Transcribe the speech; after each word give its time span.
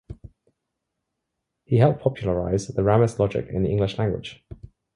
He 1.63 1.77
helped 1.77 2.01
popularise 2.01 2.71
Ramist 2.75 3.19
logic 3.19 3.47
in 3.49 3.61
the 3.61 3.69
English 3.69 3.99
language. 3.99 4.43